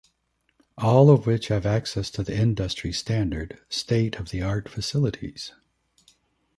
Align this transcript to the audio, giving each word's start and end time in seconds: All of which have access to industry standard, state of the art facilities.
All 0.79 1.11
of 1.11 1.27
which 1.27 1.49
have 1.49 1.63
access 1.63 2.09
to 2.09 2.35
industry 2.35 2.91
standard, 2.91 3.59
state 3.69 4.15
of 4.15 4.29
the 4.29 4.41
art 4.41 4.67
facilities. 4.67 5.53